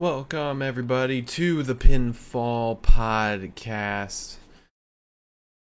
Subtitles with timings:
[0.00, 4.36] Welcome, everybody, to the Pinfall Podcast.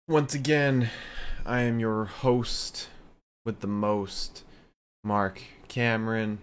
[0.08, 0.90] Once again,
[1.46, 2.88] I am your host
[3.46, 4.42] with the most,
[5.04, 6.38] Mark Cameron.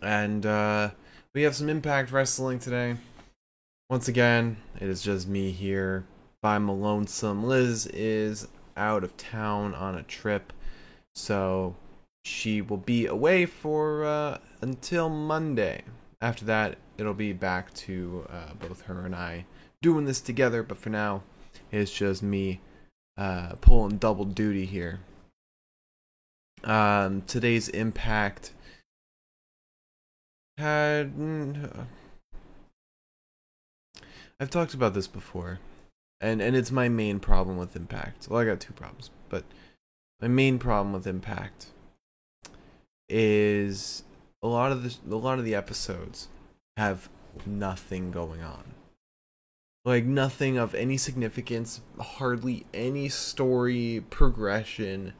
[0.00, 0.92] And uh,
[1.34, 2.96] we have some Impact Wrestling today.
[3.90, 6.06] Once again, it is just me here
[6.40, 7.44] by my lonesome.
[7.44, 8.48] Liz is
[8.78, 10.54] out of town on a trip,
[11.14, 11.76] so
[12.24, 15.82] she will be away for uh, until Monday
[16.26, 19.46] after that, it'll be back to uh, both her and I
[19.80, 20.64] doing this together.
[20.64, 21.22] But for now,
[21.70, 22.60] it's just me
[23.16, 24.98] uh, pulling double duty here.
[26.64, 28.52] Um, today's impact
[30.58, 31.16] had.
[31.16, 31.86] Mm,
[34.40, 35.60] I've talked about this before,
[36.20, 38.26] and and it's my main problem with impact.
[38.28, 39.44] Well, I got two problems, but
[40.20, 41.66] my main problem with impact
[43.08, 44.02] is
[44.42, 46.28] a lot of the a lot of the episodes
[46.76, 47.08] have
[47.44, 48.74] nothing going on.
[49.84, 55.12] Like nothing of any significance, hardly any story progression.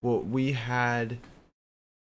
[0.00, 1.18] What we had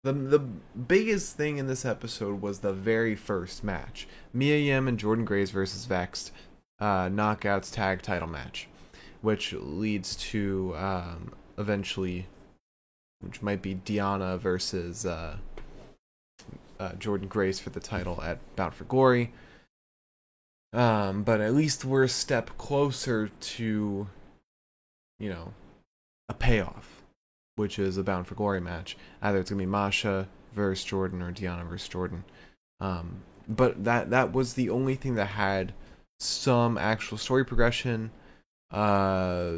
[0.04, 4.06] the the biggest thing in this episode was the very first match.
[4.32, 6.30] Mia Yim and Jordynne Grace versus Vexed
[6.78, 8.68] uh, knockouts tag title match,
[9.22, 12.26] which leads to um, eventually,
[13.20, 15.38] which might be Deonna versus uh,
[16.84, 19.32] uh, Jordynne Grace for the title at Bound for Glory.
[20.72, 24.08] Um, but at least we're a step closer to,
[25.18, 25.54] you know,
[26.28, 27.02] a payoff,
[27.56, 28.96] which is a Bound for Glory match.
[29.22, 32.24] Either it's gonna be Masha versus Jordynne or Deonna versus Jordynne.
[32.80, 35.72] Um, but that that was the only thing that had
[36.18, 38.10] some actual story progression.
[38.70, 39.52] Uh,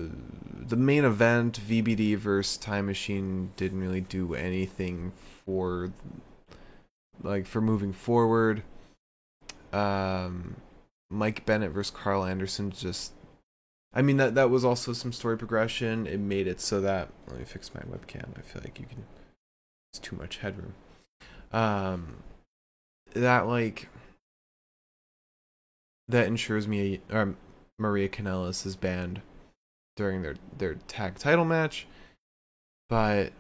[0.69, 5.13] the main event, VBD versus Time Machine, didn't really do anything
[5.45, 5.93] for
[7.23, 8.63] like for moving forward.
[9.73, 10.57] Um,
[11.11, 13.13] Mike Bennett versus Carl Anderson just
[13.93, 16.07] I mean that that was also some story progression.
[16.07, 18.37] It made it so that let me fix my webcam.
[18.37, 19.05] I feel like you can
[19.93, 20.75] it's too much headroom.
[21.53, 22.17] Um
[23.15, 23.89] that like
[26.09, 27.35] that ensures me or
[27.79, 29.23] Maria Kanellis is banned
[29.97, 31.87] during their their tag title match.
[32.89, 33.33] But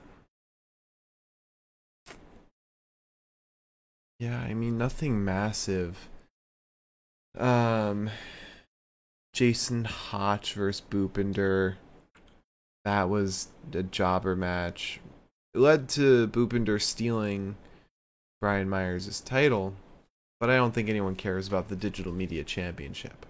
[4.18, 6.08] Yeah, I mean nothing massive.
[7.38, 8.10] Um
[9.34, 11.74] Jason Hotch versus Bhupinder.
[12.86, 15.00] That was a jobber match.
[15.52, 17.56] It led to Bhupinder stealing
[18.40, 19.74] Brian Myers' title,
[20.40, 23.26] but I don't think anyone cares about the Digital Media Championship.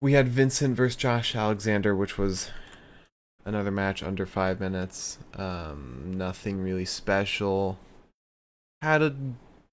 [0.00, 2.50] We had Vincent versus Josh Alexander, which was
[3.44, 5.18] another match under five minutes.
[5.34, 7.78] Um, nothing really special
[8.82, 9.14] had a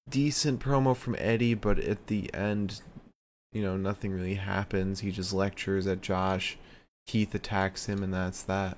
[0.08, 2.82] decent promo from Eddie, but at the end,
[3.52, 5.00] you know, nothing really happens.
[5.00, 6.58] He just lectures at Josh.
[7.06, 8.76] Heath attacks him, and that's that.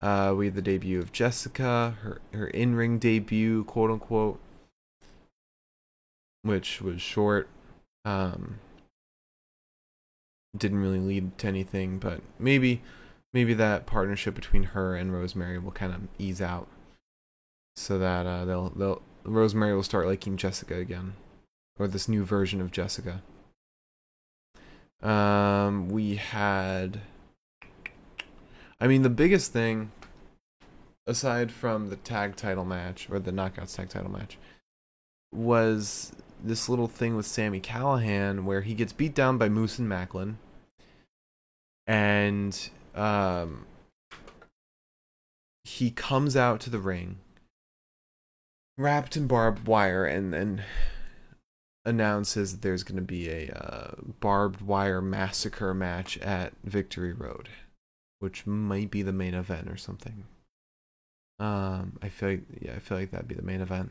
[0.00, 4.38] Uh, we had the debut of Jessica, her her in ring debut, quote unquote,
[6.42, 7.48] which was short.
[8.04, 8.58] Um,
[10.56, 12.82] didn't really lead to anything, but maybe
[13.32, 16.68] maybe that partnership between her and Rosemary will kind of ease out,
[17.74, 21.14] so that uh, they'll they'll Rosemary will start liking Jessica again,
[21.78, 23.22] or this new version of Jessica.
[25.02, 27.00] Um, we had.
[28.80, 29.92] I mean, the biggest thing,
[31.06, 34.36] aside from the tag title match or the knockouts tag title match,
[35.32, 39.88] was this little thing with Sami Callihan where he gets beat down by Moose and
[39.88, 40.36] Maclin,
[41.86, 43.64] and um,
[45.64, 47.18] he comes out to the ring
[48.76, 50.62] wrapped in barbed wire and then
[51.84, 57.48] announces that there's going to be a uh, barbed wire massacre match at Victory Road,
[58.20, 60.24] which might be the main event or something.
[61.38, 63.90] Um, I feel like yeah, I feel like that'd be the main event.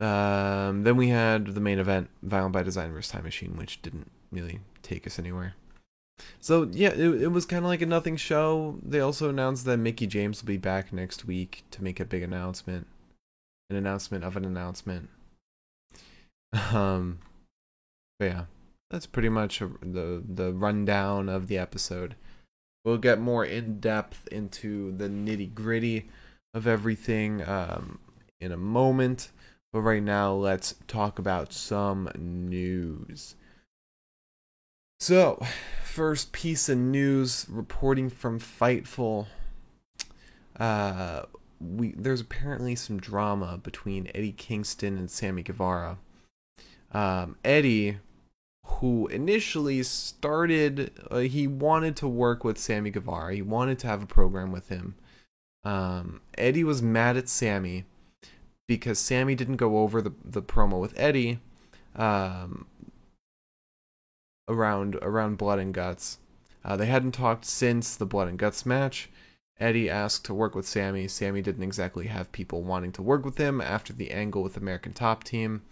[0.00, 4.10] Um, then we had the main event, Violent by Design vs Time Machine, which didn't
[4.32, 5.56] really take us anywhere.
[6.40, 8.78] So yeah, it, it was kind of like a nothing show.
[8.82, 12.22] They also announced that Mickie James will be back next week to make a big
[12.22, 12.86] announcement,
[13.68, 15.08] an announcement of an announcement.
[16.72, 17.20] Um,
[18.18, 18.44] but yeah,
[18.90, 22.16] that's pretty much the the rundown of the episode.
[22.84, 26.08] We'll get more in depth into the nitty gritty
[26.54, 27.98] of everything um,
[28.40, 29.30] in a moment.
[29.72, 33.36] But right now, let's talk about some news.
[35.00, 35.42] So,
[35.82, 39.28] first piece of news reporting from Fightful.
[40.58, 41.22] Uh,
[41.58, 45.96] we there's apparently some drama between Eddie Kingston and Sammy Guevara.
[46.92, 47.96] Um, Eddie,
[48.66, 53.34] who initially started, uh, he wanted to work with Sammy Guevara.
[53.34, 54.96] He wanted to have a program with him.
[55.64, 57.86] Um, Eddie was mad at Sammy
[58.68, 61.40] because Sammy didn't go over the the promo with Eddie
[61.96, 62.66] um,
[64.50, 66.18] around around Blood and Guts.
[66.64, 69.08] Uh, they hadn't talked since the Blood and Guts match.
[69.58, 71.06] Eddie asked to work with Sammy.
[71.06, 74.92] Sammy didn't exactly have people wanting to work with him after the angle with American
[74.92, 75.62] Top Team,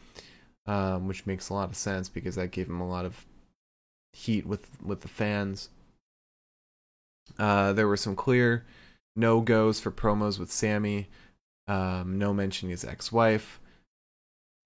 [0.67, 3.27] um, which makes a lot of sense because that gave him a lot of
[4.13, 5.71] heat with with the fans.
[7.39, 8.65] Uh, there were some clear
[9.17, 11.09] no goes for promos with Sammy.
[11.67, 13.61] Um, no mentioning his ex-wife,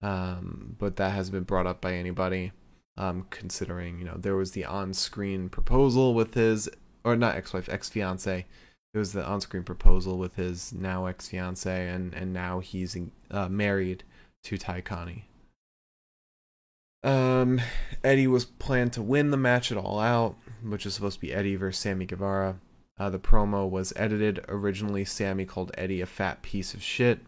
[0.01, 2.53] um, but that hasn't been brought up by anybody.
[2.95, 6.69] Um, considering you know there was the on-screen proposal with his
[7.03, 8.45] or not ex-wife, ex-fiance
[8.93, 12.95] it was the on-screen proposal with his now ex-fiance and and now he's
[13.31, 14.03] uh, married
[14.43, 15.25] to Tay Conti.
[17.03, 17.59] Um,
[18.03, 21.33] Eddie was planned to win the match at All Out, which is supposed to be
[21.33, 22.59] Eddie versus Sammy Guevara.
[22.97, 24.45] Uh, the promo was edited.
[24.47, 27.19] Originally, Sammy called Eddie a fat piece of shit.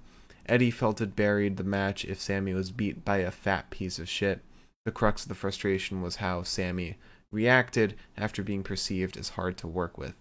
[0.45, 4.07] Eddie felt it buried the match if Sammy was beat by a fat piece of
[4.07, 4.41] shit.
[4.85, 6.95] The crux of the frustration was how Sammy
[7.31, 10.15] reacted after being perceived as hard to work with.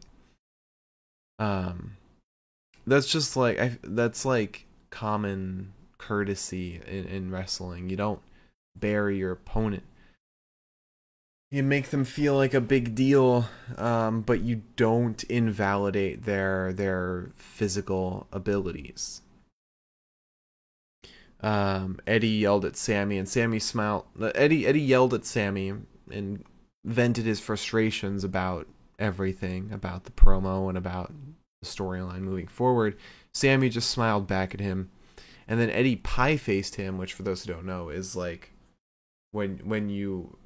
[1.39, 1.97] Um,
[2.87, 7.91] that's just like I, that's like common courtesy in, in wrestling.
[7.91, 8.21] You don't
[8.77, 9.85] bury your opponent.
[11.51, 13.47] You make them feel like a big deal,
[13.77, 19.21] um, but you don't invalidate their their physical abilities.
[21.45, 24.07] Um, Eddie yelled at Sammy, and Sammy smiled.
[24.35, 25.75] Eddie Eddie yelled at Sammy
[26.11, 26.43] and
[26.87, 28.67] vented his frustrations about
[28.99, 31.13] everything about the promo and about
[31.61, 32.97] the storyline moving forward.
[33.35, 34.91] Sammy just smiled back at him,
[35.47, 38.53] and then Eddie pie faced him, which for those who don't know is like
[39.33, 40.39] when when you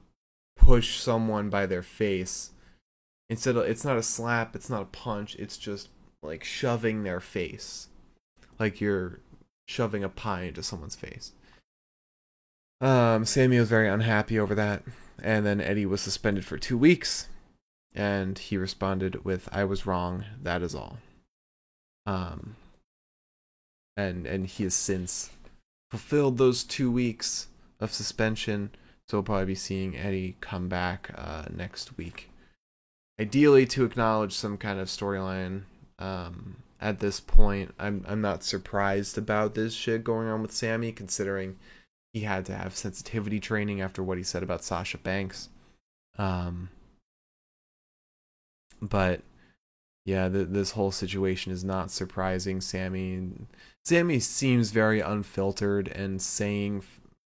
[0.56, 2.50] push someone by their face
[3.30, 5.90] instead of it's not a slap, it's not a punch, it's just
[6.24, 7.86] like shoving their face,
[8.58, 9.20] like you're
[9.68, 11.32] shoving a pie into someone's face.
[12.80, 14.82] Um, Sammy was very unhappy over that,
[15.22, 17.28] and then Eddie was suspended for two weeks
[17.94, 20.98] and he responded with i was wrong that is all
[22.06, 22.56] um
[23.96, 25.30] and and he has since
[25.90, 27.48] fulfilled those two weeks
[27.80, 28.70] of suspension
[29.08, 32.30] so we'll probably be seeing eddie come back uh next week
[33.20, 35.62] ideally to acknowledge some kind of storyline
[35.98, 40.92] um at this point i'm i'm not surprised about this shit going on with sammy
[40.92, 41.56] considering
[42.12, 45.48] he had to have sensitivity training after what he said about sasha banks
[46.18, 46.68] um
[48.80, 49.22] but
[50.08, 52.62] yeah, the, this whole situation is not surprising.
[52.62, 53.30] Sammy,
[53.84, 56.82] Sammy seems very unfiltered, and saying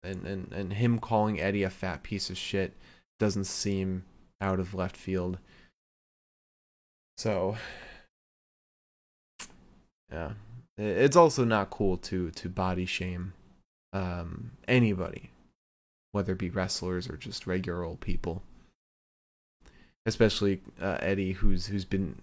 [0.04, 2.74] and, and and him calling Eddie a fat piece of shit
[3.18, 4.04] doesn't seem
[4.40, 5.38] out of left field.
[7.16, 7.56] So,
[10.12, 10.32] yeah,
[10.76, 13.34] it's also not cool to to body shame
[13.92, 15.30] um, anybody,
[16.12, 18.42] whether it be wrestlers or just regular old people
[20.08, 22.16] especially uh, Eddie, who's who's been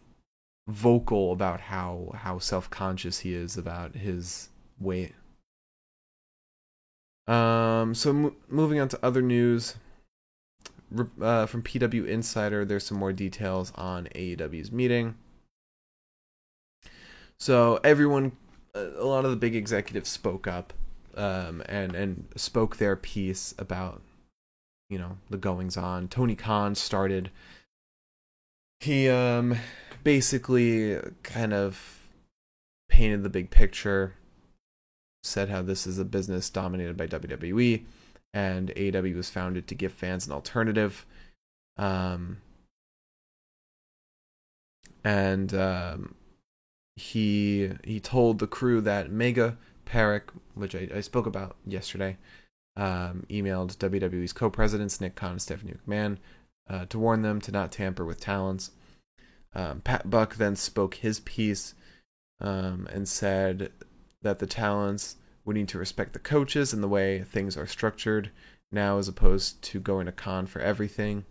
[0.67, 4.49] vocal about how how self conscious he is about his
[4.79, 5.13] weight.
[7.27, 9.75] Um, so mo- moving on to other news.
[11.19, 15.15] Uh, from PW Insider, there's some more details on AEW's meeting.
[17.39, 18.33] So everyone,
[18.73, 20.73] a lot of the big executives spoke up,
[21.15, 24.01] um, and and spoke their piece about,
[24.89, 26.07] you know, the goings on.
[26.07, 27.29] Tony Khan started
[28.79, 29.57] he um
[30.03, 32.07] basically kind of
[32.89, 34.13] painted the big picture,
[35.23, 37.83] said how this is a business dominated by WWE,
[38.33, 41.05] and AEW was founded to give fans an alternative.
[41.77, 42.37] Um,
[45.03, 46.15] and um,
[46.95, 52.17] he he told the crew that Megha Parekh, which I, I spoke about yesterday,
[52.75, 56.17] um, emailed WWE's co-presidents Nick Khan and Stephanie McMahon
[56.69, 58.71] uh, to warn them to not tamper with talents.
[59.53, 61.75] Um, Pat Buck then spoke his piece
[62.41, 63.71] um, and said
[64.21, 68.31] that the talents would need to respect the coaches and the way things are structured
[68.71, 71.25] now as opposed to going to Khan for everything.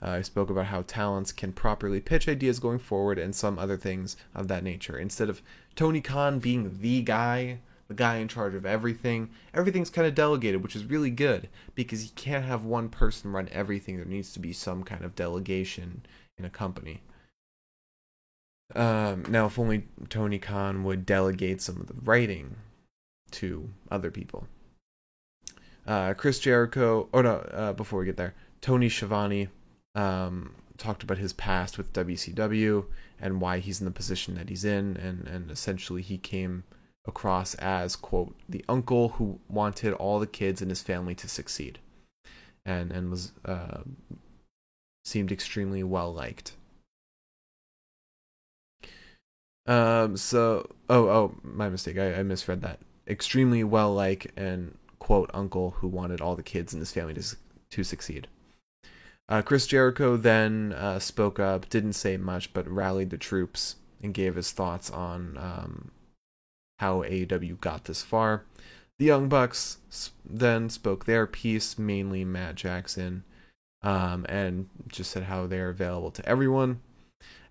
[0.00, 3.76] Uh, I spoke about how talents can properly pitch ideas going forward and some other
[3.76, 4.96] things of that nature.
[4.96, 5.42] Instead of
[5.74, 9.30] Tony Khan being the guy the guy in charge of everything.
[9.52, 13.48] Everything's kind of delegated, which is really good because you can't have one person run
[13.50, 13.96] everything.
[13.96, 16.02] There needs to be some kind of delegation
[16.36, 17.00] in a company.
[18.74, 22.56] Um, now, if only Tony Khan would delegate some of the writing
[23.30, 24.46] to other people.
[25.86, 29.48] Uh, Chris Jericho, oh no, uh, before we get there, Tony Schiavone
[29.98, 32.84] um, talked about his past with WCW
[33.20, 36.62] and why he's in the position that he's in, and, and essentially he came
[37.04, 41.80] across as, quote, the uncle who wanted all the kids in his family to succeed
[42.64, 43.80] and, and was uh,
[45.04, 46.52] seemed extremely well liked.
[49.66, 51.98] Um, so, oh, oh, my mistake.
[51.98, 52.78] I, I misread that.
[53.06, 57.36] Extremely well like and quote uncle who wanted all the kids in his family to
[57.70, 58.28] to succeed.
[59.28, 64.14] Uh, Chris Jericho then uh, spoke up, didn't say much, but rallied the troops and
[64.14, 65.90] gave his thoughts on um,
[66.78, 68.44] how AEW got this far.
[68.98, 69.78] The Young Bucks
[70.24, 73.24] then spoke their piece, mainly Matt Jackson,
[73.82, 76.80] um, and just said how they're available to everyone.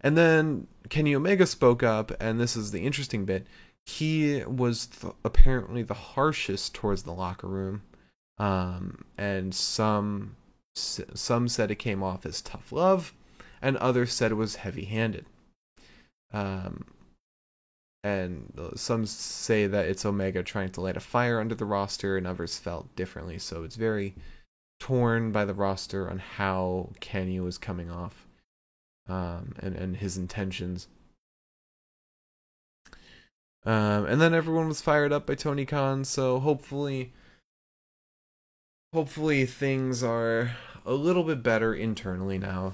[0.01, 3.45] And then Kenny Omega spoke up, and this is the interesting bit.
[3.85, 7.83] He was th- apparently the harshest towards the locker room,
[8.37, 10.35] um, and some
[10.77, 13.13] some said it came off as tough love,
[13.61, 15.25] and others said it was heavy-handed.
[16.33, 16.85] Um,
[18.03, 22.27] and some say that it's Omega trying to light a fire under the roster, and
[22.27, 23.37] others felt differently.
[23.37, 24.15] So it's very
[24.79, 28.27] torn by the roster on how Kenny was coming off
[29.09, 30.87] um, and and his intentions.
[33.65, 37.11] Um, and then everyone was fired up by Tony Khan, so hopefully,
[38.93, 40.55] hopefully things are
[40.87, 42.73] a little bit better internally now,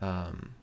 [0.00, 0.54] um,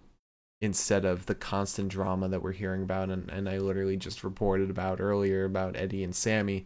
[0.62, 4.70] instead of the constant drama that we're hearing about, and, and I literally just reported
[4.70, 6.65] about earlier about Eddie and Sammy.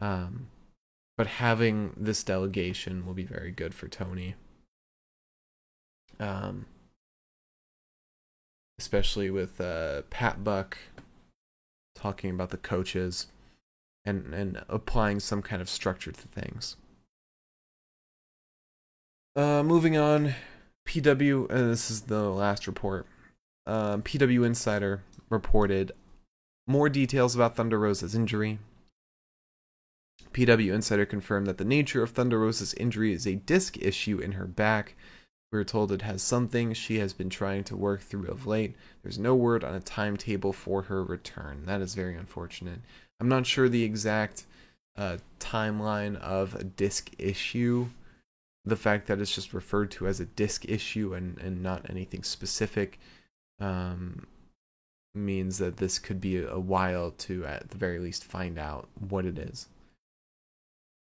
[0.00, 0.48] Um,
[1.16, 4.34] but having this delegation will be very good for Tony.
[6.18, 6.66] Um,
[8.78, 10.78] especially with uh, Pat Buck
[11.94, 13.28] talking about the coaches
[14.04, 16.76] and and applying some kind of structure to things.
[19.34, 20.34] Uh, moving on,
[20.86, 23.06] PW, and this is the last report.
[23.66, 25.92] Um, PW Insider reported
[26.66, 28.58] more details about Thunder Rosa's injury.
[30.32, 34.32] PW Insider confirmed that the nature of Thunder Rosa's injury is a disc issue in
[34.32, 34.94] her back
[35.52, 38.74] we are told it has something she has been trying to work through of late.
[39.02, 41.64] There's no word on a timetable for her return.
[41.66, 42.80] That is very unfortunate.
[43.20, 44.46] I'm not sure the exact
[44.96, 47.88] uh, timeline of a disc issue.
[48.64, 52.22] The fact that it's just referred to as a disc issue and, and not anything
[52.22, 53.00] specific
[53.60, 54.26] um,
[55.14, 59.24] means that this could be a while to, at the very least, find out what
[59.26, 59.68] it is.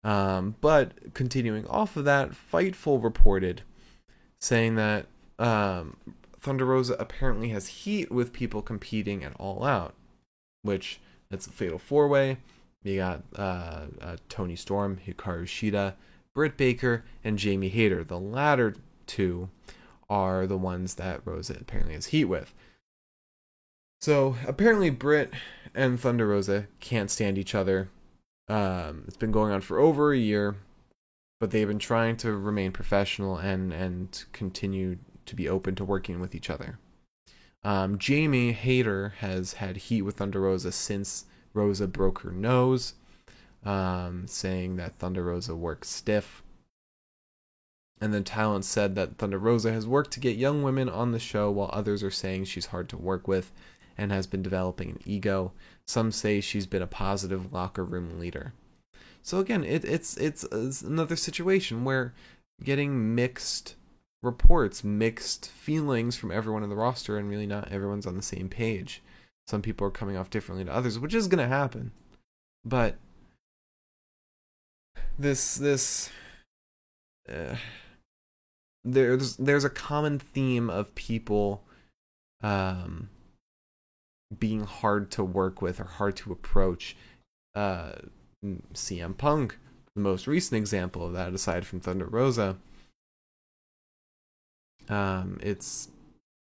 [0.04, 3.64] Um, but continuing off of that, Fightful reported
[4.40, 5.98] saying that um,
[6.40, 9.94] Thunder Rosa apparently has heat with people competing at All Out,
[10.62, 11.00] which
[11.30, 12.38] that's a fatal four way.
[12.84, 15.96] You got uh, uh, Toni Storm, Hikaru Shida,
[16.34, 18.04] Britt Baker, and Jamie Hayter.
[18.04, 19.50] The latter two
[20.10, 22.54] are the ones that Rosa apparently has heat with.
[24.02, 25.32] So apparently, Britt
[25.76, 27.90] and Thunder Rosa can't stand each other.
[28.48, 30.56] Um, it's been going on for over a year
[31.40, 36.20] but they've been trying to remain professional and and continue to be open to working
[36.20, 36.80] with each other.
[37.64, 42.94] Um, Jamie Hayter has had heat with Thunder Rosa since Rosa broke her nose,
[43.66, 46.44] um, saying that Thunder Rosa works stiff.
[48.02, 51.20] And then Talent said that Thunder Rosa has worked to get young women on the
[51.20, 53.52] show, while others are saying she's hard to work with
[53.98, 55.52] and has been developing an ego.
[55.86, 58.54] Some say she's been a positive locker room leader.
[59.22, 62.14] So again, it, it's, it's it's another situation where
[62.64, 63.76] getting mixed
[64.24, 68.48] reports, mixed feelings from everyone in the roster, and really not everyone's on the same
[68.48, 69.02] page.
[69.48, 71.92] Some people are coming off differently to others, which is going to happen.
[72.64, 72.96] But
[75.20, 76.10] this this
[77.32, 77.56] uh,
[78.84, 81.64] there's there's a common theme of people
[82.42, 83.10] um
[84.38, 86.96] being hard to work with or hard to approach
[87.56, 87.94] uh
[88.74, 89.58] CM Punk,
[89.96, 92.58] the most recent example of that, aside from Thunder Rosa.
[94.88, 95.90] Um, it's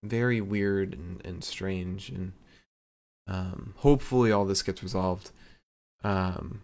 [0.05, 2.33] very weird and, and strange, and
[3.27, 5.31] um, hopefully all this gets resolved.
[6.05, 6.63] Um,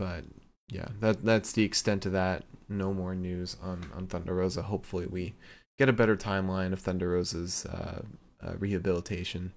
[0.00, 0.24] but
[0.70, 2.44] yeah, that that's the extent of that.
[2.70, 4.62] No more news on on Thunder Rosa.
[4.62, 5.34] Hopefully, we
[5.78, 8.00] get a better timeline of Thunder Rosa's uh,
[8.42, 9.52] uh, rehabilitation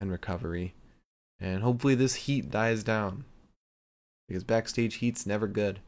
[0.00, 0.74] and recovery.
[1.40, 3.24] And hopefully this heat dies down.
[4.28, 5.80] Because backstage heat's never good.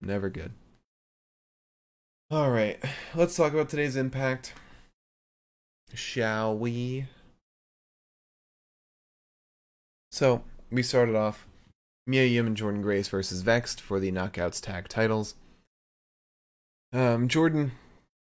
[0.00, 0.52] Never good.
[2.32, 2.82] Alright,
[3.14, 4.52] let's talk about today's impact.
[5.92, 7.06] shall we?
[10.10, 11.46] So, we started off
[12.08, 15.34] Mia Yim and Jordynne Grace versus Vexed for the Knockouts Tag titles.
[16.90, 17.72] Um, Jordynne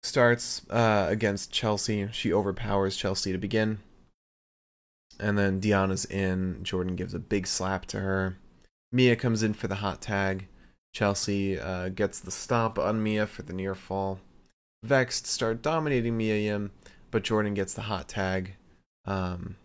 [0.01, 2.10] starts uh, against Chelsea.
[2.12, 3.77] She overpowers Chelsea to begin.
[5.19, 6.62] And then Deonna's in.
[6.63, 8.38] Jordynne gives a big slap to her.
[8.91, 10.48] Mia comes in for the hot tag.
[10.91, 14.19] Chelsea uh, gets the stomp on Mia for the near fall.
[14.84, 16.72] Vexed start dominating Mia Yim,
[17.12, 18.55] but Jordynne gets the hot tag.
[19.05, 19.55] Um,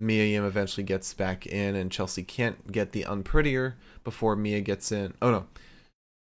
[0.00, 4.92] Mia Yim eventually gets back in, and Chelsea can't get the unprettier before Mia gets
[4.92, 5.14] in.
[5.22, 5.46] Oh no.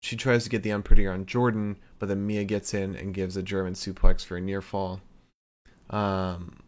[0.03, 3.37] She tries to get the unprettier on Jordynne, but then Mia gets in and gives
[3.37, 5.01] a German suplex for a near fall.
[5.91, 6.63] Um,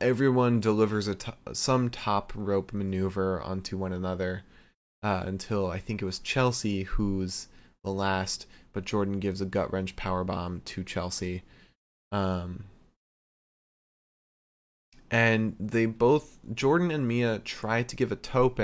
[0.00, 4.42] everyone delivers a t- some top rope maneuver onto one another
[5.02, 7.48] uh, until I think it was Chelsea who's
[7.84, 11.42] the last, but Jordynne gives a gut wrench power bomb to Chelsea.
[12.12, 12.64] Um,
[15.10, 18.60] and they both Jordynne and Mia try to give a tope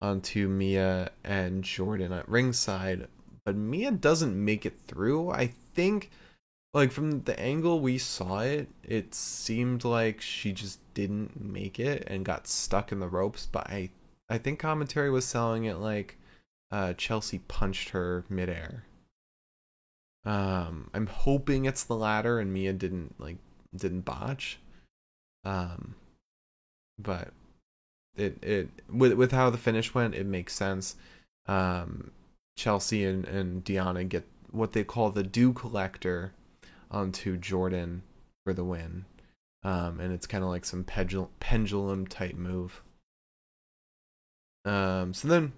[0.00, 3.08] onto Mia and Jordynne at ringside,
[3.44, 5.30] but Mia doesn't make it through.
[5.30, 6.10] I think
[6.72, 12.04] like from the angle we saw it, it seemed like she just didn't make it
[12.06, 13.90] and got stuck in the ropes, but I
[14.28, 16.18] I think commentary was selling it like
[16.70, 18.84] uh, Chelsea punched her midair.
[20.24, 23.36] Um, I'm hoping it's the latter and Mia didn't like
[23.76, 24.58] didn't botch.
[25.44, 25.94] Um,
[26.98, 27.32] but
[28.16, 30.96] it it with with how the finish went, it makes sense.
[31.46, 32.12] Um,
[32.56, 36.32] Chelsea and and Deonna get what they call the dew collector
[36.90, 38.00] onto Jordynne
[38.44, 39.04] for the win.
[39.64, 42.82] Um, and it's kind of like some pendul- pendulum type move.
[44.64, 45.52] Um, so then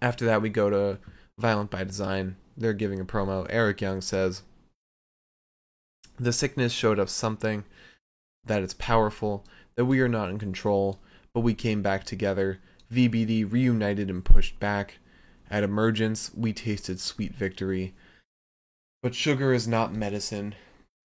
[0.00, 0.98] after that, we go to
[1.38, 2.36] Violent by Design.
[2.56, 3.46] They're giving a promo.
[3.50, 4.42] Eric Young says,
[6.18, 7.64] The sickness showed us something
[8.46, 10.98] that it's powerful, that we are not in control,
[11.34, 12.60] but we came back together.
[12.92, 14.98] VBD reunited and pushed back.
[15.50, 17.94] At emergence, we tasted sweet victory.
[19.02, 20.54] But sugar is not medicine.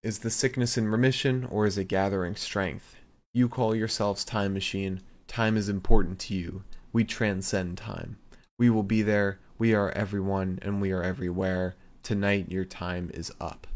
[0.04, 2.96] Is the sickness in remission, or is it gathering strength?
[3.34, 5.02] You call yourselves Time Machine.
[5.28, 6.64] Time is important to you.
[6.92, 8.18] We transcend time.
[8.58, 9.40] We will be there.
[9.58, 11.76] We are everyone, and we are everywhere.
[12.04, 13.68] Tonight, your time is up.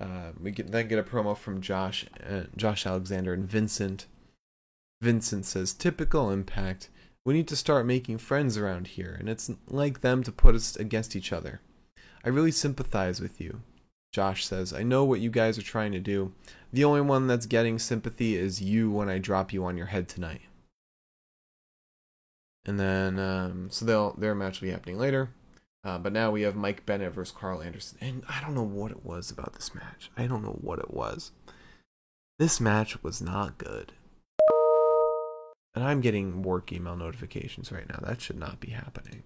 [0.00, 4.06] Uh, we get, then get a promo from Josh, uh, Josh Alexander and Vincent.
[5.00, 6.88] Vincent says, "Typical Impact.
[7.24, 10.76] We need to start making friends around here, and it's like them to put us
[10.76, 11.60] against each other.
[12.24, 13.62] I really sympathize with you."
[14.12, 16.32] Josh says, "I know what you guys are trying to do.
[16.72, 20.08] The only one that's getting sympathy is you when I drop you on your head
[20.08, 20.42] tonight."
[22.64, 25.30] And then, um, so they'll their match will be happening later.
[25.88, 27.96] Uh, but now we have Mike Bennett versus Carl Anderson.
[28.02, 30.10] And I don't know what it was about this match.
[30.18, 31.32] I don't know what it was.
[32.38, 33.92] This match was not good.
[35.74, 38.00] And I'm getting work email notifications right now.
[38.02, 39.22] That should not be happening.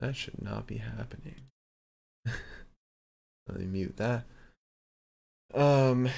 [0.00, 1.42] That should not be happening.
[2.24, 4.24] Let me mute that.
[5.52, 6.08] Um,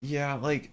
[0.00, 0.70] yeah, like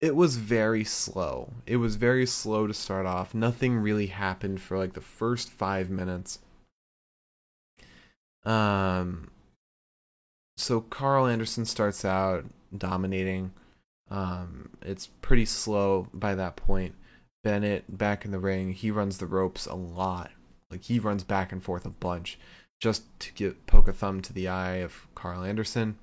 [0.00, 1.52] it was very slow.
[1.66, 3.34] It was very slow to start off.
[3.34, 6.38] Nothing really happened for like the first five minutes.
[8.44, 9.30] Um,
[10.56, 12.44] so Carl Anderson starts out
[12.76, 13.52] dominating.
[14.10, 16.94] Um, it's pretty slow by that point.
[17.42, 18.72] Bennett back in the ring.
[18.72, 20.30] He runs the ropes a lot.
[20.70, 22.38] Like he runs back and forth a bunch
[22.80, 25.98] just to get poke a thumb to the eye of Carl Anderson.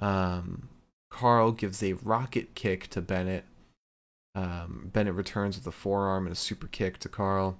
[0.00, 0.68] Um,
[1.12, 3.44] Carl gives a rocket kick to Bennett.
[4.34, 7.58] Um, Bennett returns with a forearm and a super kick to Carl.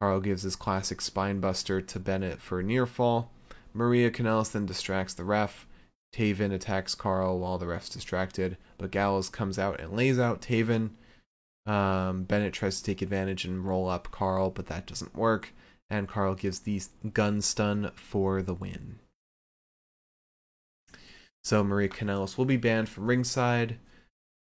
[0.00, 3.32] Carl gives his classic spinebuster to Bennett for a near fall.
[3.74, 5.66] Maria Kanellis then distracts the ref.
[6.14, 10.90] Taven attacks Carl while the ref's distracted, but Gallows comes out and lays out Taven.
[11.66, 15.52] Um, Bennett tries to take advantage and roll up Carl, but that doesn't work,
[15.90, 16.80] and Carl gives the
[17.12, 19.00] gun stun for the win.
[21.44, 23.78] So Maria Kanellis will be banned from ringside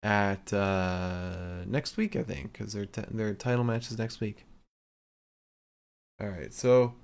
[0.02, 4.44] at uh, next week, I think, because their t- their title match is next week.
[6.20, 6.94] All right, so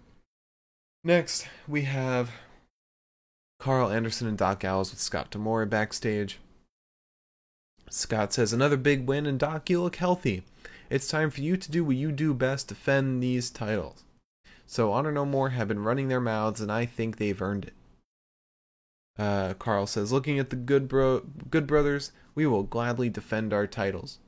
[1.02, 2.30] next we have
[3.58, 6.38] Carl Anderson and Doc Gallows with Scott D'Amore backstage.
[7.88, 10.42] Scott says, Another big win, and Doc, you look healthy.
[10.90, 14.04] It's time for you to do what you do best defend these titles.
[14.66, 17.72] So, Honor No More have been running their mouths, and I think they've earned it.
[19.18, 23.66] Uh, Carl says, Looking at the good, bro- good brothers, we will gladly defend our
[23.66, 24.18] titles.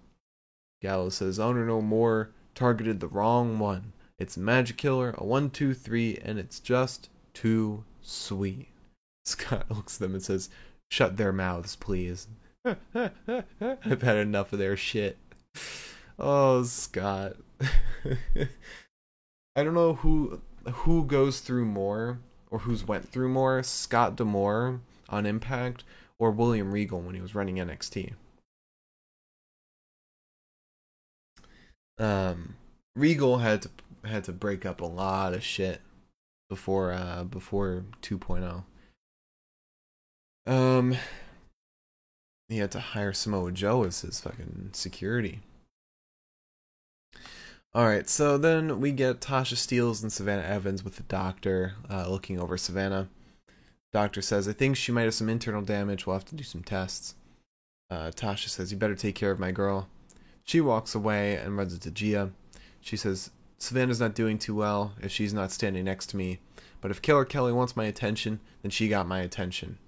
[0.80, 3.92] Gallo says, Honor No More targeted the wrong one.
[4.18, 8.68] It's Magic Killer, a one, two, three, and it's just too sweet.
[9.24, 10.48] Scott looks at them and says,
[10.90, 12.28] Shut their mouths, please.
[12.64, 15.18] I've had enough of their shit.
[16.18, 17.36] Oh, Scott.
[19.54, 20.40] I don't know who
[20.72, 25.84] who goes through more or who's went through more, Scott D'Amore on Impact
[26.18, 28.14] or William Regal when he was running NXT.
[31.98, 32.56] Um,
[32.94, 33.70] Regal had to
[34.04, 35.80] had to break up a lot of shit
[36.48, 38.64] before uh before 2.0.
[40.46, 40.96] Um,
[42.48, 45.40] he had to hire Samoa Joe as his fucking security.
[47.74, 52.08] All right, so then we get Tasha Steelz and Savannah Evans with the doctor uh,
[52.08, 53.08] looking over Savannah.
[53.92, 56.06] Doctor says, I think she might have some internal damage.
[56.06, 57.14] We'll have to do some tests.
[57.90, 59.88] Uh, Tasha says, You better take care of my girl.
[60.44, 62.32] She walks away and runs into Gia.
[62.80, 66.38] She says, Savannah's not doing too well if she's not standing next to me.
[66.80, 69.78] But if Killer Kelly wants my attention, then she got my attention.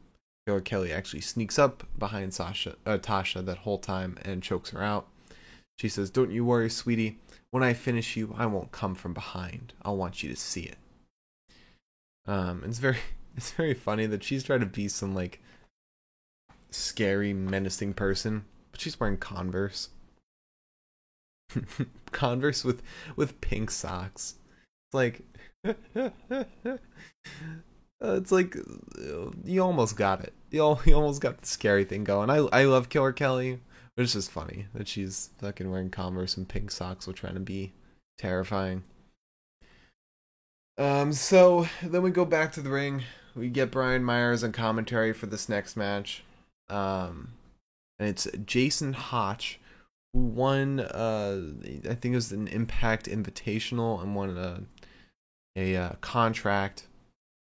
[0.46, 4.82] Killer Kelly actually sneaks up behind Sasha, uh, Tasha that whole time and chokes her
[4.82, 5.06] out.
[5.78, 7.18] She says, Don't you worry, sweetie.
[7.50, 9.72] When I finish you, I won't come from behind.
[9.82, 10.78] I'll want you to see it.
[12.26, 12.98] Um, it's very
[13.36, 15.40] it's very funny that she's trying to be some like
[16.70, 19.88] scary, menacing person, but she's wearing Converse.
[22.12, 22.82] Converse with
[23.16, 24.36] with pink socks.
[24.86, 25.22] It's like
[28.02, 30.32] Uh, it's like uh, you almost got it.
[30.50, 32.30] You, you almost got the scary thing going.
[32.30, 33.60] I I love Killer Kelly,
[34.00, 37.40] but it's just funny that she's fucking wearing Converse and pink socks while trying to
[37.40, 37.74] be
[38.16, 38.82] terrifying.
[40.78, 43.02] Um, so then we go back to the ring.
[43.36, 46.24] We get Brian Myers on commentary for this next match.
[46.70, 47.32] Um,
[47.98, 49.60] and it's Jason Hotch
[50.14, 50.80] who won.
[50.80, 51.42] Uh,
[51.84, 54.62] I think it was an Impact Invitational and won a
[55.54, 56.86] a uh, contract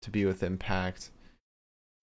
[0.02, 1.12] to be with Impact.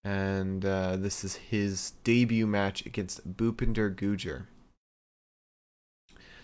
[0.07, 4.45] And uh, this is his debut match against Bhupinder Gujjar.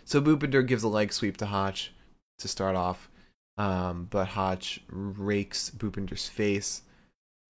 [0.04, 1.94] So Bhupinder gives a leg sweep to Hotch
[2.40, 3.10] to start off,
[3.58, 6.82] um, but Hotch rakes Bhupinder's face.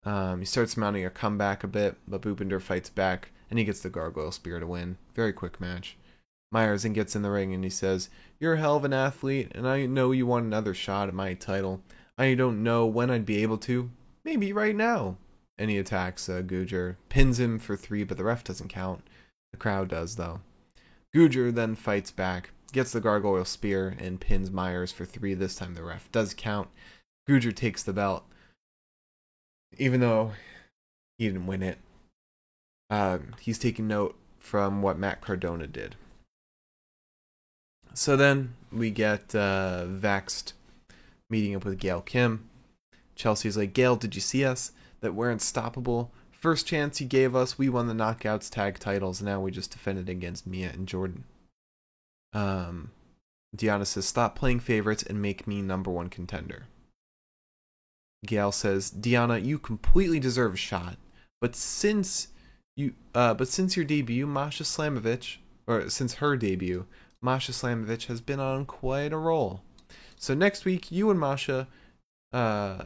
[0.06, 3.80] Um, he starts mounting a comeback a bit, but Bhupinder fights back, and he gets
[3.80, 4.97] the Gargoyle Spear to win.
[5.15, 5.97] Very quick match.
[6.52, 9.52] Myers then gets in the ring and he says, You're a hell of an athlete,
[9.56, 11.82] and I know you want another shot at my title.
[12.19, 13.89] I don't know when I'd be able to.
[14.23, 15.17] Maybe right now.
[15.58, 19.04] And he attacks uh, Gujjar, pins him for three, but the ref doesn't count.
[19.52, 20.42] The crowd does, though.
[21.16, 25.36] Gujjar then fights back, gets the gargoyle spear, and pins Myers for three.
[25.36, 26.70] This time the ref does count.
[27.30, 28.26] Gujjar takes the belt,
[29.78, 30.32] even though
[31.18, 31.78] he didn't win it.
[32.89, 35.96] Uh, he's taking note from what Matt Cardona did.
[37.94, 40.54] So then we get uh, Vexed
[41.30, 42.50] meeting up with Gail Kim.
[43.16, 44.72] Chelsea's like, Gail, did you see us?
[45.04, 46.12] That we're unstoppable.
[46.32, 49.22] First chance he gave us, we won the Knockouts tag titles.
[49.22, 51.24] Now we just defended against Mia and Jordynne.
[52.34, 52.92] Um,
[53.56, 56.68] Deonna says, stop playing favorites and make me number one contender.
[58.26, 60.98] Gail says, Deonna, you completely deserve a shot,
[61.42, 62.30] but since
[62.76, 65.38] you, uh, but since your debut, Masha Slamovich,
[65.68, 66.86] or since her debut,
[67.22, 69.62] Masha Slamovich has been on quite a roll.
[70.16, 71.68] So next week, you and Masha,
[72.32, 72.86] uh,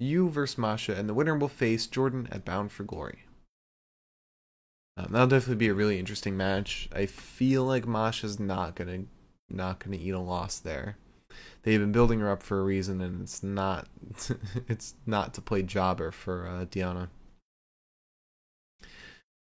[0.00, 3.24] you versus Masha, and the winner will face Jordynne at Bound for Glory.
[4.96, 6.88] Um, that'll definitely be a really interesting match.
[6.92, 9.04] I feel like Masha's not gonna
[9.48, 10.96] not gonna eat a loss there.
[11.62, 13.88] They've been building her up for a reason, and it's not
[14.68, 17.08] it's not to play jobber for uh, Deonna.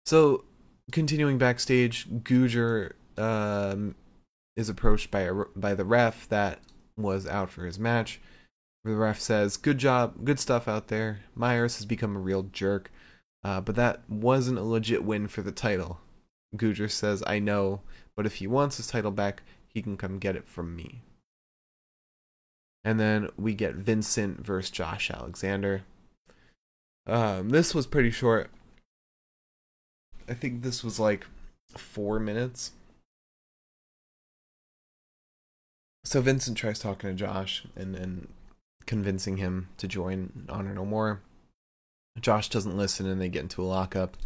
[0.06, 0.46] So,
[0.92, 3.96] continuing backstage, Gujjar um,
[4.56, 6.60] is approached by a, by the ref that
[6.96, 8.22] was out for his match.
[8.86, 11.22] The ref says, "Good job, good stuff out there.
[11.34, 12.92] Myers has become a real jerk,
[13.44, 16.00] uh, but that wasn't a legit win for the title."
[16.56, 17.82] Gujjar says, "I know,
[18.16, 21.02] but if he wants his title back, he can come get it from me."
[22.84, 25.84] And then we get Vincent versus Josh Alexander.
[27.08, 28.52] Um, this was pretty short.
[30.30, 31.26] I think this was like
[31.76, 32.74] four minutes.
[36.04, 38.28] So Vincent tries talking to Josh and, and
[38.86, 41.22] convincing him to join Honor No More.
[42.20, 44.18] Josh doesn't listen and they get into a lockup.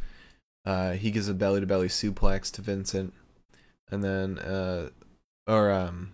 [0.66, 3.14] Uh, he gives a belly to belly suplex to Vincent.
[3.92, 4.90] And then, uh,
[5.48, 6.14] or, um,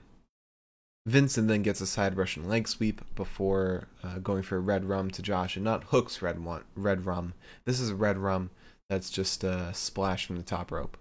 [1.05, 5.11] Vincent then gets a side Russian leg sweep before uh, going for a red rum
[5.11, 7.33] to Josh, and not Hook's red one, red rum.
[7.65, 8.49] This is a red rum
[8.89, 10.97] that's just a splash from the top rope.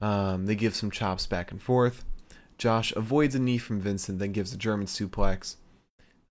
[0.00, 2.04] Um, they give some chops back and forth.
[2.56, 5.56] Josh avoids a knee from Vincent, then gives a German suplex.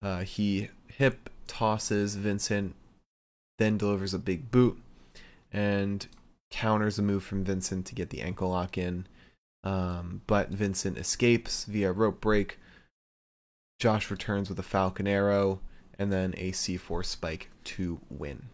[0.01, 2.75] Uh, he hip tosses Vincent,
[3.57, 4.79] then delivers a big boot,
[5.51, 6.07] and
[6.49, 9.07] counters a move from Vincent to get the ankle lock in.
[9.63, 12.59] Um, but Vincent escapes via rope break.
[13.79, 15.59] Josh returns with a Falcon Arrow
[15.99, 18.49] and then a C4 spike to win.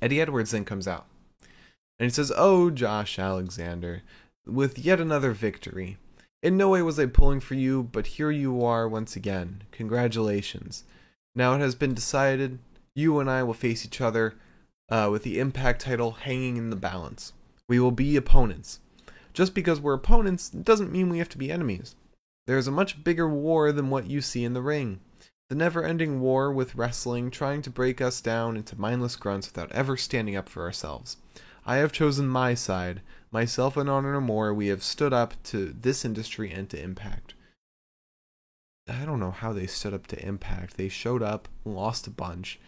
[0.00, 1.06] Eddie Edwards then comes out
[1.98, 4.02] and he says, Oh, Josh Alexander,
[4.46, 5.96] with yet another victory.
[6.46, 9.64] In no way was I pulling for you, but here you are once again.
[9.72, 10.84] Congratulations.
[11.34, 12.60] Now it has been decided
[12.94, 14.36] you and I will face each other
[14.88, 17.32] uh, with the Impact title hanging in the balance.
[17.68, 18.78] We will be opponents.
[19.34, 21.96] Just because we're opponents doesn't mean we have to be enemies.
[22.46, 25.00] There is a much bigger war than what you see in the ring.
[25.50, 29.72] The never ending war with wrestling trying to break us down into mindless grunts without
[29.72, 31.16] ever standing up for ourselves.
[31.66, 33.00] I have chosen my side.
[33.30, 37.34] Myself and Honor No More, we have stood up to this industry and to Impact.
[38.88, 40.76] I don't know how they stood up to Impact.
[40.76, 42.60] They showed up, lost a bunch,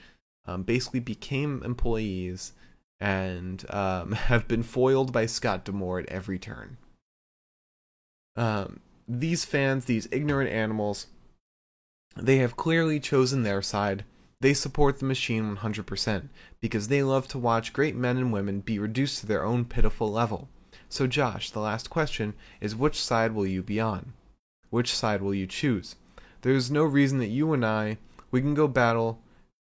[0.46, 2.52] um, basically became employees,
[3.00, 6.76] and um, have been foiled by Scott D'Amore at every turn.
[8.36, 11.06] Um, these fans, these ignorant animals,
[12.16, 14.04] they have clearly chosen their side.
[14.40, 16.28] They support the machine 100%
[16.60, 20.12] because they love to watch great men and women be reduced to their own pitiful
[20.12, 20.48] level.
[20.88, 24.12] So, Josh, the last question is which side will you be on?
[24.70, 25.96] Which side will you choose?
[26.42, 27.98] There is no reason that you and I,
[28.30, 29.20] we can go battle,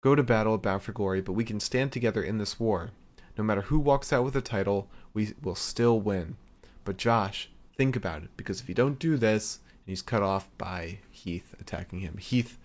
[0.03, 2.91] go to battle at Bound for Glory, but we can stand together in this war.
[3.37, 6.37] No matter who walks out with the title, we will still win.
[6.85, 10.49] But Josh, think about it, because if you don't do this, and he's cut off
[10.59, 12.19] by Heath attacking him.
[12.19, 12.59] Heath,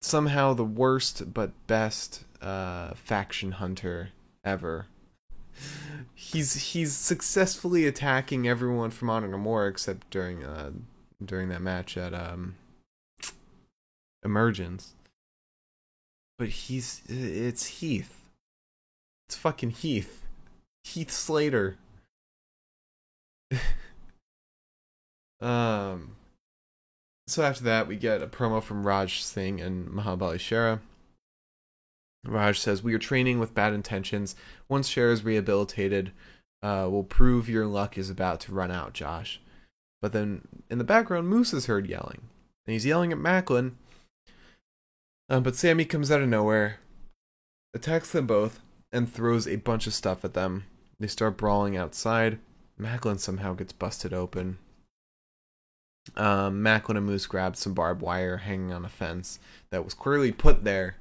[0.00, 4.10] somehow the worst but best uh, faction hunter
[4.44, 4.86] ever.
[6.14, 10.70] He's he's successfully attacking everyone from Honor No More except during uh
[11.22, 12.54] during that match at um
[14.24, 14.94] Emergence.
[16.38, 18.24] But he's it's Heath.
[19.28, 20.22] It's fucking Heath.
[20.84, 21.76] Heath Slater.
[25.40, 26.16] um
[27.30, 30.80] so after that we get a promo from Raj Singh and Mahabali Shera.
[32.24, 34.36] Raj says, We are training with bad intentions.
[34.68, 36.12] Once Shera is rehabilitated,
[36.62, 39.40] uh, will prove your luck is about to run out, Josh.
[40.02, 42.22] But then in the background, Moose is heard yelling.
[42.66, 43.72] And he's yelling at Maclin.
[45.28, 46.78] Uh, but Sami comes out of nowhere,
[47.72, 48.60] attacks them both,
[48.92, 50.64] and throws a bunch of stuff at them.
[50.98, 52.38] They start brawling outside.
[52.78, 54.58] Maclin somehow gets busted open.
[56.16, 59.38] Um, Maclin and Moose grabbed some barbed wire hanging on a fence
[59.70, 60.96] that was clearly put there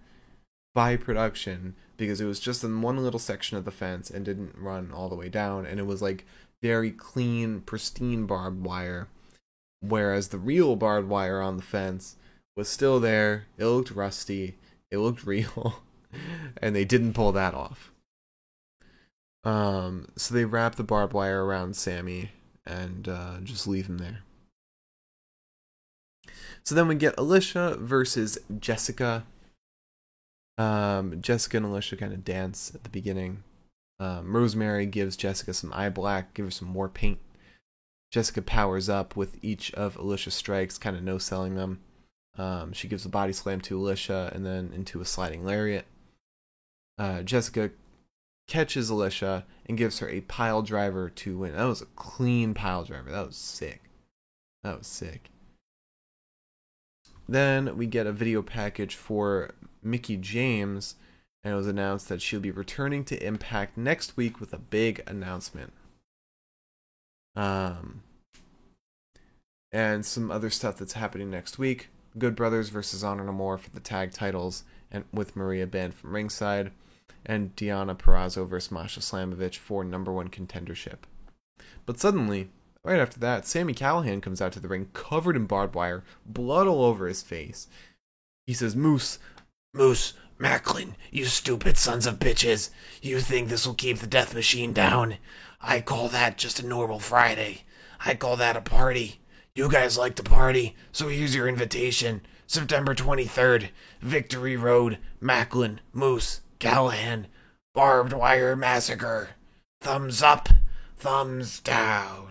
[0.75, 4.55] by production because it was just in one little section of the fence and didn't
[4.57, 5.65] run all the way down.
[5.65, 6.25] And it was like
[6.62, 9.07] very clean pristine barbed wire
[9.81, 12.17] whereas the real barbed wire on the fence
[12.55, 13.45] was still there.
[13.57, 14.57] It looked rusty.
[14.91, 15.81] It looked real.
[16.62, 17.91] And they didn't pull that off.
[19.43, 22.31] Um so they wrap the barbed wire around sami
[22.65, 24.19] and uh, just leave him there
[26.69, 29.25] so then we get alicia versus jessica
[30.60, 33.43] um, Jessica and Alicia kind of dance at the beginning.
[33.97, 37.19] Um, Rosemary gives Jessica some eye black, give her some more paint.
[38.12, 41.79] Jessica powers up with each of Alicia's strikes, kind of no selling them.
[42.38, 45.86] Um, she gives a body slam to Alicia and then into a sliding lariat.
[46.97, 47.71] Uh, Jessica
[48.47, 51.55] catches Alicia and gives her a pile driver to win.
[51.55, 53.12] That was a clean pile driver.
[53.12, 53.84] That was sick.
[54.63, 55.29] That was sick.
[57.30, 59.52] Then we get a video package for
[59.84, 60.96] Mickie James,
[61.44, 65.04] and it was announced that she'll be returning to Impact next week with a big
[65.06, 65.72] announcement.
[67.36, 68.02] Um,
[69.72, 71.89] and some other stuff that's happening next week.
[72.18, 76.15] Good Brothers versus Honor No More for the tag titles, and with Maria banned from
[76.15, 76.72] ringside,
[77.28, 81.02] and Deonna Purrazzo versus Masha Slamovich for number one contendership.
[81.86, 82.50] But suddenly,
[82.84, 86.68] right after that, Sami Callihan comes out to the ring covered in barbed wire, blood
[86.68, 87.68] all over his face.
[88.48, 89.20] He says, Moose,
[89.74, 92.70] Moose, Maclin, you stupid sons of bitches.
[93.02, 95.18] You think this will keep the death machine down?
[95.62, 97.63] I call that just a normal Friday.
[98.06, 99.20] I call that a party.
[99.54, 102.22] You guys like to party, so here's your invitation.
[102.48, 103.70] September 23rd,
[104.02, 107.26] Victory Road, Maclin, Moose, Callihan,
[107.76, 109.32] Barbed Wire Massacre.
[109.82, 110.50] Thumbs up,
[110.98, 112.29] thumbs down.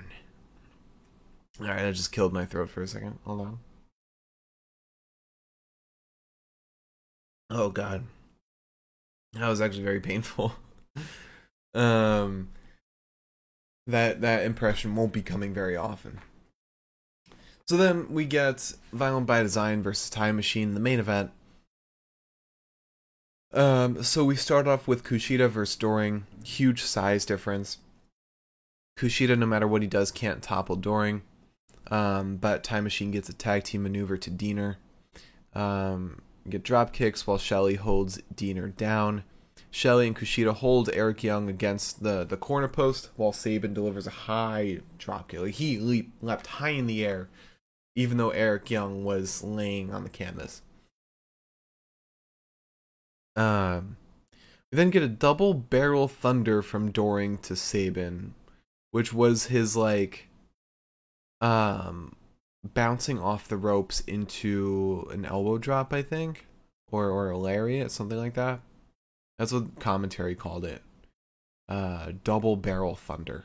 [1.61, 3.19] Alright, I just killed my throat for a second.
[3.25, 3.59] Hold on.
[7.51, 8.05] Oh god.
[9.33, 10.55] That was actually very painful.
[11.75, 12.51] um
[13.87, 16.21] that that impression won't be coming very often.
[17.67, 21.31] So then we get Violent by Design versus Time Machine, the main event.
[23.53, 26.27] Um, so we start off with Kushida versus Doering.
[26.45, 27.79] Huge size difference.
[28.99, 31.23] Kushida, no matter what he does, can't topple Doering.
[31.91, 34.77] Um, but Time Machine gets a tag team maneuver to Deaner.
[35.55, 39.25] Um, get drop kicks while Shelley holds Deaner down.
[39.71, 44.11] Shelley and Kushida hold Eric Young against the, the corner post while Sabin delivers a
[44.11, 45.41] high drop kick.
[45.41, 47.29] Like he leap, leapt high in the air,
[47.95, 50.63] even though Eric Young was laying on the canvas.
[53.37, 53.97] Um,
[54.73, 58.35] we then get a double barrel thunder from Doering to Sabin,
[58.91, 60.28] which was his like
[61.41, 62.15] um
[62.75, 66.47] bouncing off the ropes into an elbow drop, I think,
[66.91, 68.61] or or a lariat, something like that.
[69.39, 70.83] That's what commentary called it.
[71.69, 73.45] Uh, double barrel thunder.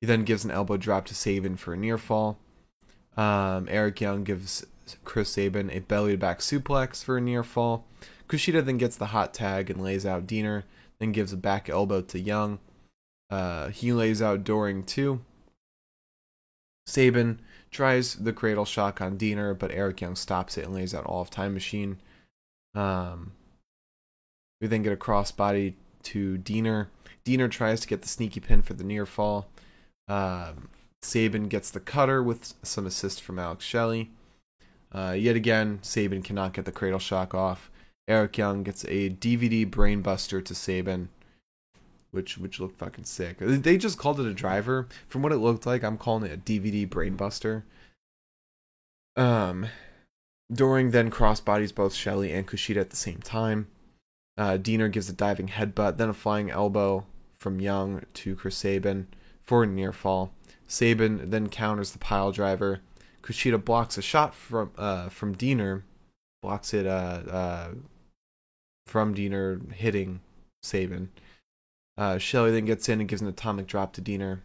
[0.00, 2.38] He then gives an elbow drop to Sabin for a near fall.
[3.16, 4.66] Um, Eric Young gives
[5.04, 7.86] Chris Sabin a belly to back suplex for a near fall.
[8.28, 10.64] Kushida then gets the hot tag and lays out Deaner,
[10.98, 12.58] then gives a back elbow to Young.
[13.30, 15.20] Uh, he lays out Doering too.
[16.86, 21.04] Sabin tries the cradle shock on Deaner, but Eric Young stops it and lays out
[21.04, 21.98] all of Time Machine.
[22.74, 23.32] Um,
[24.60, 26.86] we then get a crossbody to Deaner.
[27.24, 29.48] Deaner tries to get the sneaky pin for the near fall.
[30.08, 30.68] Um,
[31.02, 34.10] Sabin gets the cutter with some assist from Alex Shelley.
[34.92, 37.70] Uh, yet again, Sabin cannot get the cradle shock off.
[38.08, 41.08] Eric Young gets a DVD brainbuster to Sabin,
[42.16, 43.36] which which looked fucking sick.
[43.38, 44.88] They just called it a driver.
[45.06, 47.62] From what it looked like, I'm calling it a DVD brainbuster.
[49.16, 49.66] Um,
[50.52, 53.68] Doering then crossbodies both Shelley and Kushida at the same time.
[54.38, 57.06] Uh, Deaner gives a diving headbutt, then a flying elbow
[57.38, 59.08] from Young to Chris Sabin
[59.42, 60.32] for a near fall.
[60.68, 62.80] Sabin then counters the pile driver.
[63.22, 65.82] Kushida blocks a shot from uh, from Deaner,
[66.42, 67.68] blocks it uh, uh,
[68.86, 70.20] from Deaner hitting
[70.62, 71.10] Sabin.
[71.98, 74.40] Uh, Shelley then gets in and gives an atomic drop to Deaner.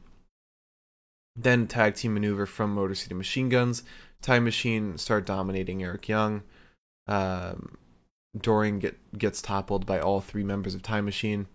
[1.36, 3.84] Then tag team maneuver from Motor City Machine Guns.
[4.22, 6.44] Time Machine start dominating Eric Young.
[7.08, 7.78] Um,
[8.40, 11.48] Doering get, gets toppled by all three members of Time Machine.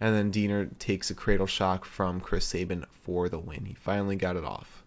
[0.00, 3.66] And then Deaner takes a cradle shock from Chris Sabin for the win.
[3.66, 4.84] He finally got it off.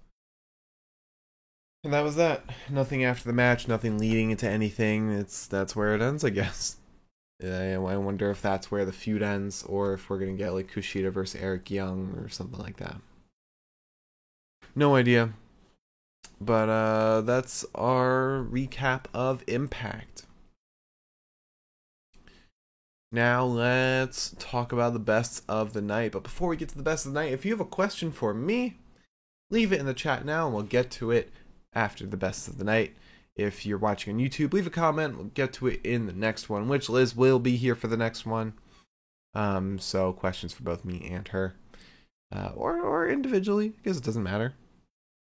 [1.84, 2.44] And that was that.
[2.70, 5.12] Nothing after the match, nothing leading into anything.
[5.12, 6.78] It's that's where it ends, I guess.
[7.44, 11.12] I wonder if that's where the feud ends, or if we're gonna get like Kushida
[11.12, 12.98] versus Eric Young or something like that.
[14.76, 15.34] No idea.
[16.40, 20.26] But uh, that's our recap of Impact.
[23.12, 26.14] Now let's talk about the best of the night.
[26.14, 28.12] But before we get to the best of the night, if you have a question
[28.12, 28.78] for me,
[29.50, 31.32] leave it in the chat now and we'll get to it
[31.74, 32.96] after the best of the night.
[33.42, 35.18] If you're watching on YouTube, leave a comment.
[35.18, 37.98] We'll get to it in the next one, which Liz will be here for the
[37.98, 38.54] next one.
[39.34, 41.56] Um, so questions for both me and her,
[42.36, 44.56] uh, or or individually, because it doesn't matter.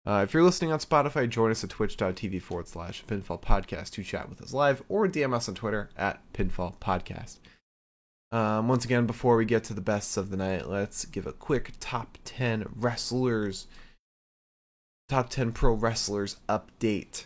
[0.07, 4.05] Uh, if you're listening on Spotify, join us at twitch.tv forward slash pinfall podcast to
[4.05, 7.39] chat with us live, or DM us on Twitter at pinfall podcast.
[8.31, 11.33] Um, once again, before we get to the bests of the night, let's give a
[11.33, 13.67] quick top 10 wrestlers,
[15.09, 17.25] top 10 pro wrestlers update.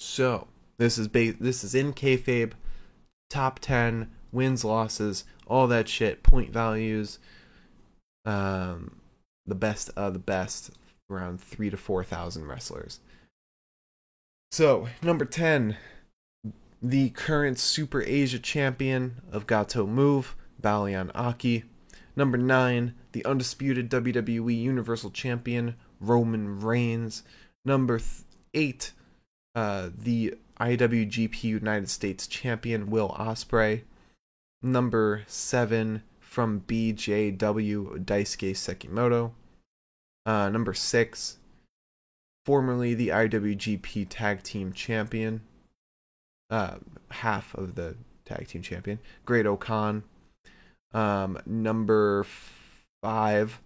[0.00, 2.52] So, this is ba- this is in kayfabe,
[3.28, 7.18] top 10 wins, losses, all that shit, point values,
[8.24, 9.00] um,
[9.44, 10.70] the best of the best,
[11.10, 13.00] around three to four thousand wrestlers.
[14.52, 15.76] So, number 10,
[16.80, 21.64] the current Super Asia champion of Gatoh Move, Baliyan Akki.
[22.14, 27.24] Number 9, the undisputed WWE Universal Champion, Roman Reigns.
[27.64, 28.22] Number th-
[28.54, 28.92] 8,
[29.58, 33.82] uh, the IWGP United States Champion, Will Ospreay.
[34.62, 39.32] Number 7, from BJW, Daisuke Sekimoto.
[40.24, 41.38] Uh, number 6,
[42.46, 45.40] formerly the IWGP Tag Team Champion,
[46.50, 46.76] uh,
[47.10, 50.04] half of the tag team champion, Great-O-Khan.
[50.94, 52.24] Um, number
[53.02, 53.60] five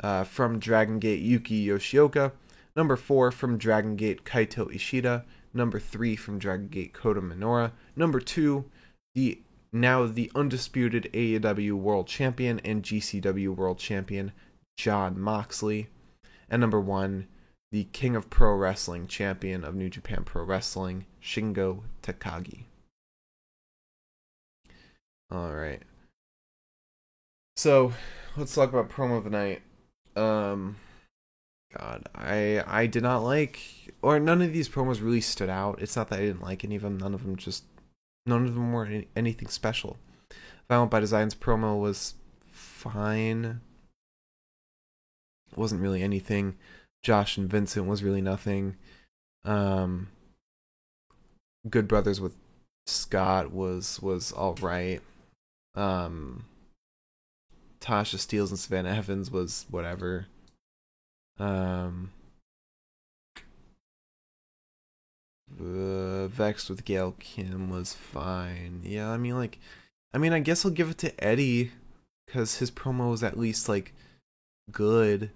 [0.00, 2.32] uh, from Dragon Gate, Yuki Yoshioka.
[2.78, 5.24] Number four from Dragon Gate, Kaito Ishida.
[5.52, 8.66] Number three from Dragon Gate, Kota Minoura, Number two,
[9.16, 14.30] the now the undisputed AEW World Champion and GCW World Champion,
[14.76, 15.88] Jon Moxley.
[16.48, 17.26] And number one,
[17.72, 22.66] the King of Pro Wrestling champion of New Japan Pro Wrestling, Shingo Takagi.
[25.32, 25.82] All right.
[27.56, 27.92] So,
[28.36, 29.62] let's talk about promo of the night.
[30.14, 30.76] Um
[31.76, 33.60] God, I I did not like,
[34.00, 35.82] or none of these promos really stood out.
[35.82, 36.98] It's not that I didn't like any of them.
[36.98, 37.64] None of them just,
[38.26, 39.98] none of them were any, anything special.
[40.68, 42.14] Violent by Design's promo was
[42.46, 43.60] fine.
[45.52, 46.56] It Wasn't really anything.
[47.02, 48.76] Josh and Vincent was really nothing.
[49.44, 50.08] Um,
[51.68, 52.34] Good Brothers with
[52.86, 55.00] Scott was was all right.
[55.74, 56.46] Um,
[57.80, 60.26] Tasha Steelz and Savannah Evans was whatever.
[61.38, 62.10] Um,
[65.60, 68.82] uh, Vexed with Gail Kim was fine.
[68.84, 69.58] Yeah, I mean, like,
[70.12, 71.72] I mean, I guess I'll give it to Eddie
[72.26, 73.94] because his promo was at least like
[74.70, 75.30] good.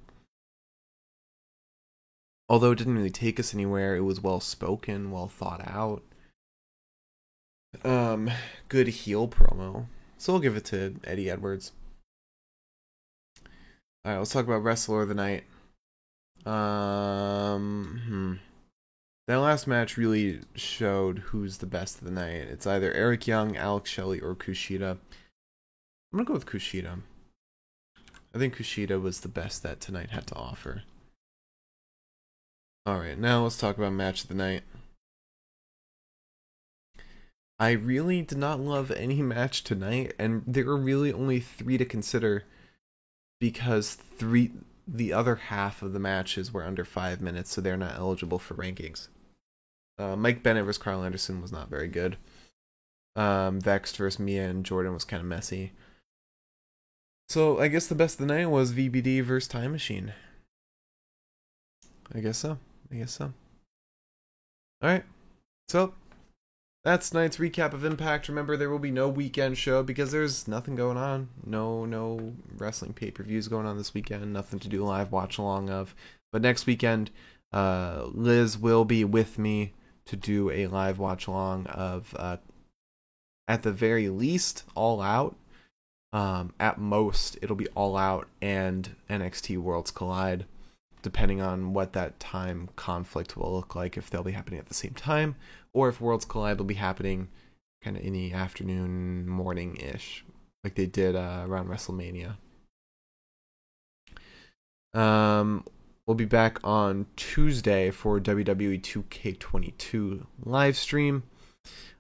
[2.49, 6.03] Although it didn't really take us anywhere, it was well spoken, well thought out.
[7.85, 8.31] Um,
[8.69, 9.87] good heel promo.
[10.19, 11.73] So I'll give it to Eddie Edwards.
[14.05, 15.45] All right, let's talk about wrestler of the night.
[16.45, 18.35] Um, hmm.
[19.29, 22.49] that last match really showed who's the best of the night.
[22.49, 24.93] It's either Eric Young, Alex Shelley, or Kushida.
[26.13, 27.01] I'm gonna go with Kushida.
[28.35, 30.83] I think Kushida was the best that tonight had to offer.
[32.85, 34.63] All right, now let's talk about match of the night.
[37.61, 41.85] I really did not love any match tonight, and there are really only three to
[41.85, 42.45] consider
[43.39, 44.51] because three
[44.87, 48.55] the other half of the matches were under five minutes, so they're not eligible for
[48.55, 49.09] rankings.
[49.99, 52.17] Uh, Mike Bennett versus Karl Anderson was not very good.
[53.15, 55.73] Um, Vexed versus Mia and Jordynne was kind of messy.
[57.29, 60.13] So I guess the best of the night was VBD versus Time Machine.
[62.15, 62.59] I guess so.
[62.91, 63.33] I guess so.
[64.83, 65.05] All right.
[65.69, 65.95] So
[66.85, 68.29] that's tonight's recap of Impact.
[68.29, 71.29] Remember, there will be no weekend show because there's nothing going on.
[71.45, 74.33] No, no wrestling pay per views going on this weekend.
[74.33, 75.95] Nothing to do live watch along of.
[76.33, 77.11] But next weekend,
[77.53, 79.75] uh, Liz will be with me
[80.07, 82.39] to do a live watch along of, uh,
[83.47, 85.37] at the very least, All Out.
[86.13, 90.47] Um, at most, it'll be All Out and NXT Worlds Collide
[91.03, 94.75] depending on what that time conflict will look like, if they'll be happening at the
[94.75, 95.37] same time,
[95.73, 97.29] or if Worlds Collide will be happening
[97.83, 100.25] kind of in the afternoon, morning ish,
[100.65, 102.37] like they did uh, around WrestleMania.
[104.95, 105.65] Um,
[106.07, 111.25] we'll be back on Tuesday for WWE 2K22 live stream.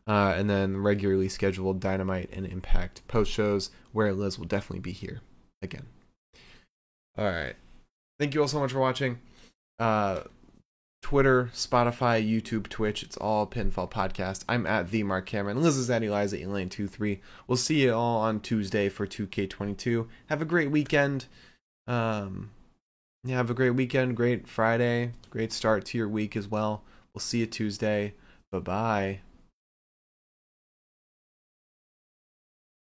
[0.06, 4.90] Uh, and then regularly scheduled Dynamite and Impact post shows where Liz will definitely be
[4.90, 5.20] here
[5.62, 5.86] again.
[7.16, 7.54] All right.
[8.22, 9.18] Thank you all so much for watching.
[9.80, 10.20] Uh,
[11.02, 13.02] Twitter, Spotify, YouTube, Twitch.
[13.02, 14.44] It's all Pinfall Podcast.
[14.48, 15.60] I'm at the Mark Cameron.
[15.60, 17.20] Liz is at Eliza Elaine 23.
[17.48, 20.06] We'll see you all on Tuesday for 2K22.
[20.26, 21.26] Have a great weekend.
[21.88, 22.50] Um,
[23.24, 24.16] yeah, have a great weekend.
[24.16, 25.14] Great Friday.
[25.30, 26.84] Great start to your week as well.
[27.12, 28.14] We'll see you Tuesday.
[28.52, 29.31] Bye bye.